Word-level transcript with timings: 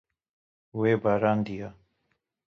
We 0.79 0.91
barandiye. 1.03 1.69